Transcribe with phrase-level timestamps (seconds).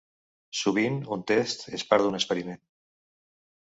[0.59, 2.63] Sovint un test és part d’un experiment.